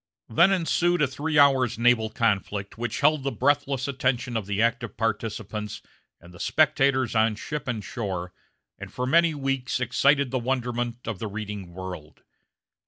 [0.29, 4.97] Then ensued a three hours' naval conflict which held the breathless attention of the active
[4.97, 5.83] participants
[6.19, 8.33] and the spectators on ship and shore,
[8.79, 12.23] and for many weeks excited the wonderment of the reading world.